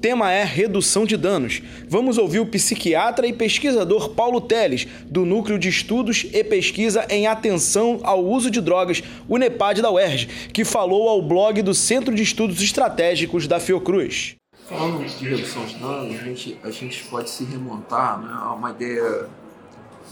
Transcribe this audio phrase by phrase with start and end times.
[0.00, 1.62] tema é redução de danos.
[1.88, 7.26] Vamos ouvir o psiquiatra e pesquisador Paulo Teles, do Núcleo de Estudos e Pesquisa em
[7.26, 12.14] Atenção ao Uso de Drogas, o NEPAD da UERJ, que falou ao blog do Centro
[12.14, 14.36] de Estudos Estratégicos da Fiocruz.
[14.68, 18.70] Falando de redução de danos, a gente, a gente pode se remontar né, a uma
[18.70, 19.26] ideia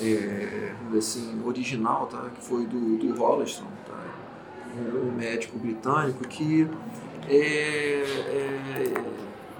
[0.00, 3.98] é, assim, original, tá, que foi do, do Roleston, tá,
[4.76, 6.68] um médico britânico que
[7.28, 8.92] é, é,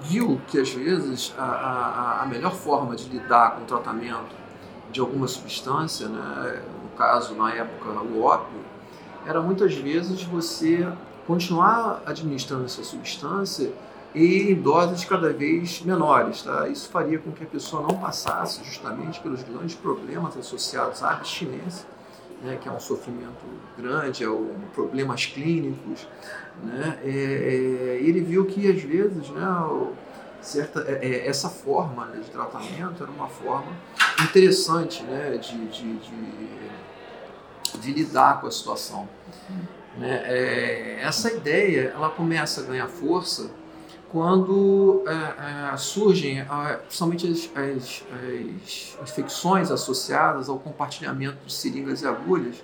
[0.05, 4.35] viu que às vezes a, a, a, melhor forma de lidar com o tratamento
[4.91, 8.61] de alguma substância, né, no caso na época o ópio,
[9.27, 10.87] era muitas vezes você
[11.27, 13.73] continuar administrando essa substância
[14.15, 16.43] e em doses cada vez menores.
[16.43, 16.69] Tá?
[16.69, 21.87] Isso faria com que a pessoa não passasse justamente pelos grandes problemas associados à abstinência,
[22.43, 23.45] né, que é um sofrimento
[23.79, 26.07] grande, é um, problemas clínicos.
[26.63, 26.99] Né?
[27.05, 29.47] É, é, ele viu que às vezes né,
[30.41, 33.73] certa, é, é, essa forma né, de tratamento era uma forma
[34.23, 36.59] interessante né, de, de, de,
[37.79, 39.09] de lidar com a situação.
[39.97, 40.23] Né?
[40.25, 43.51] É, essa ideia ela começa a ganhar força
[44.11, 46.45] quando é, é, surgem é,
[46.87, 52.63] principalmente as, as, as, infecções associadas ao compartilhamento de seringas e agulhas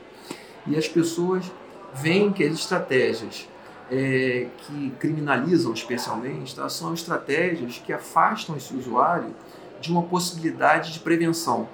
[0.67, 1.51] e as pessoas
[1.95, 3.49] veem que as estratégias
[3.91, 9.35] é, que criminalizam especialmente tá, são estratégias que afastam esse usuário
[9.81, 11.69] de uma possibilidade de prevenção.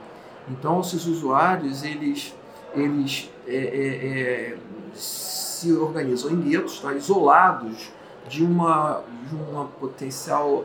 [0.48, 2.34] Então, esses usuários eles,
[2.75, 4.56] eles é, é,
[4.94, 7.91] se organizam em guetos, tá, isolados
[8.28, 10.64] de uma, de uma potencial,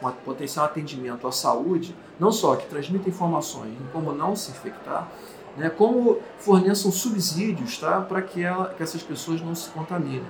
[0.00, 5.08] uma, potencial atendimento à saúde, não só que transmita informações em como não se infectar,
[5.56, 10.26] né, como forneçam subsídios tá, para que, ela, que essas pessoas não se contaminem.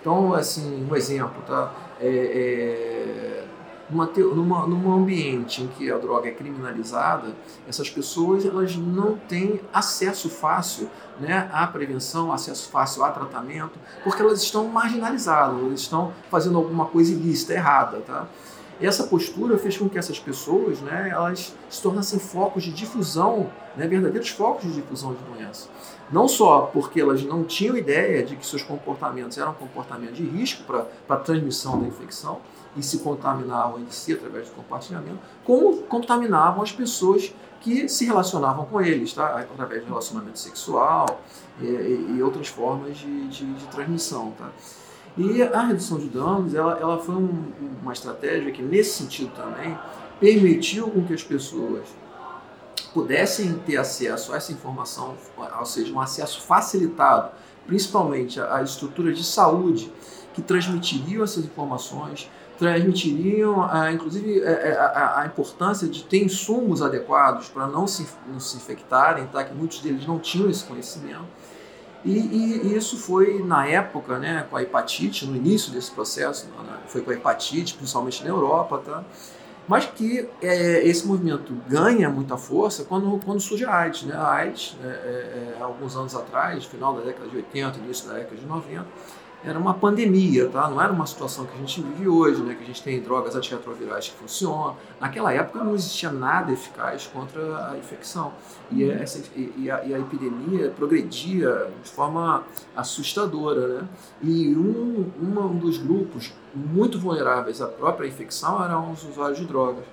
[0.00, 1.72] Então, assim, um exemplo, tá?
[2.00, 3.47] É, é,
[3.90, 7.34] numa, numa, num ambiente em que a droga é criminalizada,
[7.66, 10.88] essas pessoas elas não têm acesso fácil
[11.18, 16.86] né, à prevenção, acesso fácil a tratamento, porque elas estão marginalizadas, elas estão fazendo alguma
[16.86, 17.98] coisa ilícita, errada.
[18.00, 18.26] Tá?
[18.80, 23.86] Essa postura fez com que essas pessoas né, elas se tornassem focos de difusão, né,
[23.86, 25.68] verdadeiros focos de difusão de doença.
[26.10, 30.62] Não só porque elas não tinham ideia de que seus comportamentos eram comportamentos de risco
[30.64, 32.40] para a transmissão da infecção,
[32.76, 38.64] e se contaminavam entre si através do compartilhamento, como contaminavam as pessoas que se relacionavam
[38.66, 39.40] com eles, tá?
[39.40, 41.20] através do relacionamento sexual
[41.60, 44.32] e, e outras formas de, de, de, transmissão.
[44.38, 44.50] Tá?
[45.18, 47.52] E a redução de danos ela, ela foi um,
[47.82, 49.76] uma estratégia que, nesse sentido também,
[50.20, 51.88] permitiu com que as pessoas
[52.94, 55.16] pudessem ter acesso a essa informação,
[55.58, 57.32] ou seja, um acesso facilitado,
[57.66, 59.92] principalmente às estruturas de saúde
[60.32, 66.24] que transmitiriam essas informações, transmitiriam, ah, inclusive, a, é, é, a, a, importância de ter
[66.24, 69.44] insumos adequados para não se, não se infectarem, tá?
[69.44, 71.26] que muitos deles não tinham esse conhecimento.
[72.04, 76.48] E, e, e, isso foi na época, né, com a hepatite, no início desse processo,
[76.86, 79.04] foi com a hepatite, principalmente na Europa, tá?
[79.68, 84.04] mas que é, esse movimento ganha muita força quando, quando surge a AIDS.
[84.04, 84.16] Né?
[84.16, 88.14] A AIDS, é, é, é alguns anos atrás, final da década de 80, início da
[88.14, 88.86] década de 90,
[89.44, 90.68] era uma pandemia, tá?
[90.68, 92.54] Não era uma situação que a gente vive hoje, né?
[92.54, 94.76] Que a gente tem drogas antirretrovirais que funcionam.
[95.00, 98.32] Naquela época não existia nada eficaz contra a infecção
[98.70, 98.92] e, uhum.
[98.92, 102.42] essa, e, a, e a, epidemia progredia de forma
[102.74, 103.88] assustadora, né?
[104.22, 109.84] E um, um dos grupos muito vulneráveis à própria infecção eram os usuários de drogas.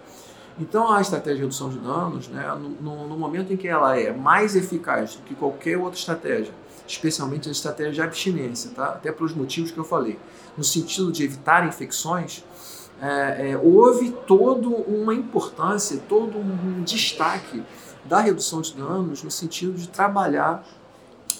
[0.60, 2.48] Então a estratégia de redução de danos, né?
[2.60, 6.54] No, no, no momento em que ela é mais eficaz do que qualquer outra estratégia
[6.88, 8.86] especialmente a estratégia de abstinência, tá?
[8.90, 10.20] até pelos motivos que eu falei.
[10.58, 12.44] No sentido de evitar infecções,
[13.02, 17.64] é, é, houve toda uma importância, todo um destaque
[18.06, 20.66] da redução de danos no sentido de trabalhar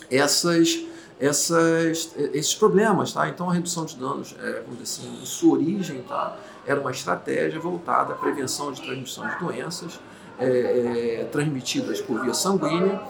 [0.10, 0.80] essas,
[1.20, 3.14] essas, esses problemas.
[3.14, 3.30] Tá?
[3.30, 6.38] Então, a redução de danos, é, vamos dizer assim, em sua origem, tá?
[6.66, 10.00] era uma estratégia voltada à prevenção de transmissão de doenças
[10.40, 13.02] é, é, transmitidas por via sanguínea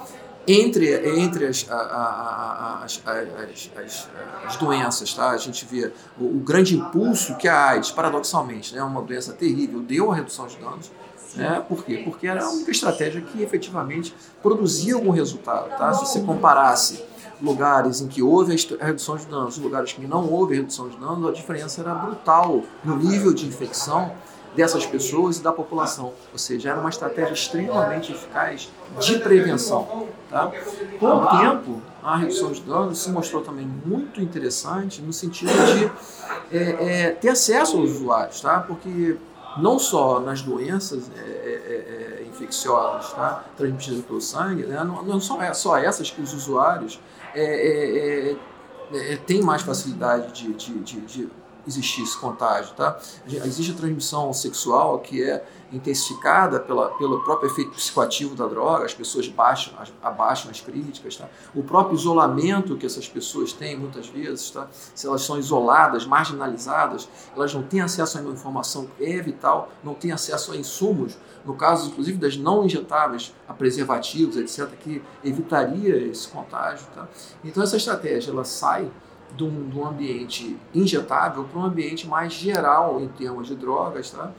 [0.48, 4.10] entre, entre as, a, a, as, as,
[4.46, 5.32] as, doenças, tá?
[5.32, 8.84] a gente vê o, o, grande impulso que a AIDS, paradoxalmente, é né?
[8.84, 10.92] uma doença terrível, deu a redução de danos.
[11.36, 11.64] Né?
[11.68, 12.02] Por quê?
[12.06, 15.70] Porque era a única estratégia que efetivamente produzia algum resultado.
[15.78, 15.92] Tá?
[15.94, 17.04] Se você comparasse
[17.42, 21.30] lugares em que houve a redução de danos lugares que não houve redução de danos,
[21.30, 24.12] a diferença era brutal no nível de infecção
[24.56, 26.14] dessas pessoas e da população.
[26.32, 28.70] Ou seja, era uma estratégia extremamente eficaz
[29.00, 30.08] de prevenção.
[30.30, 30.52] Tá?
[31.00, 36.56] Com o tempo, a redução de danos se mostrou também muito interessante no sentido de
[36.56, 38.60] é, é, ter acesso aos usuários, tá?
[38.62, 39.18] Porque
[39.58, 43.44] não só nas doenças é, é, é infecciosas, tá?
[43.58, 44.84] transmitidas pelo sangue, né?
[44.84, 47.00] não, não são só essas que os usuários
[49.26, 51.30] têm mais facilidade de, de, de, de
[51.68, 52.98] existir esse contágio, tá?
[53.28, 58.94] Existe a transmissão sexual que é intensificada pela, pelo próprio efeito psicoativo da droga, as
[58.94, 61.28] pessoas baixam, abaixam as críticas, tá?
[61.54, 64.68] O próprio isolamento que essas pessoas têm muitas vezes, tá?
[64.94, 69.70] Se elas são isoladas, marginalizadas, elas não têm acesso a uma informação que é vital,
[69.84, 75.02] não têm acesso a insumos, no caso inclusive das não injetáveis, a preservativos, etc, que
[75.24, 77.08] evitaria esse contágio, tá?
[77.44, 78.90] Então essa estratégia ela sai
[79.36, 84.12] de um, de um ambiente injetável para um ambiente mais geral em termos de drogas,
[84.12, 84.32] tá?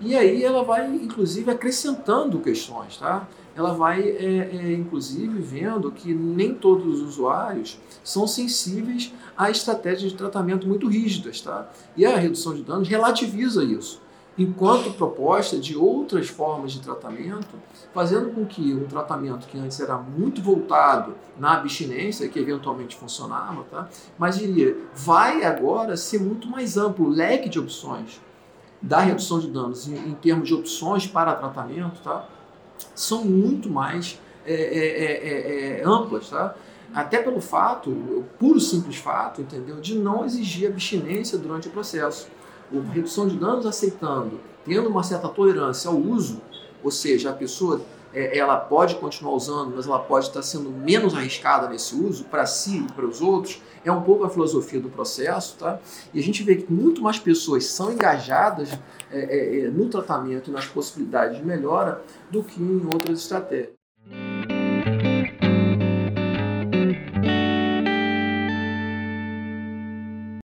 [0.00, 3.26] E aí ela vai, inclusive, acrescentando questões, tá?
[3.54, 10.12] Ela vai, é, é, inclusive, vendo que nem todos os usuários são sensíveis a estratégias
[10.12, 11.70] de tratamento muito rígidas, tá?
[11.96, 14.05] E a redução de danos relativiza isso
[14.38, 17.56] enquanto proposta de outras formas de tratamento,
[17.94, 23.64] fazendo com que um tratamento que antes era muito voltado na abstinência, que eventualmente funcionava,
[23.70, 23.88] tá?
[24.18, 28.20] mas diria, vai agora ser muito mais amplo o leque de opções
[28.80, 32.28] da redução de danos em, em termos de opções para tratamento, tá?
[32.94, 36.54] são muito mais é, é, é, é, é amplas, tá?
[36.94, 42.28] até pelo fato, o puro simples fato, entendeu, de não exigir abstinência durante o processo
[42.72, 46.40] a redução de danos aceitando, tendo uma certa tolerância ao uso,
[46.82, 47.80] ou seja, a pessoa
[48.12, 52.46] é, ela pode continuar usando, mas ela pode estar sendo menos arriscada nesse uso para
[52.46, 55.78] si e para os outros, é um pouco a filosofia do processo, tá?
[56.14, 58.70] E a gente vê que muito mais pessoas são engajadas
[59.12, 63.75] é, é, é no tratamento e nas possibilidades de melhora do que em outras estratégias.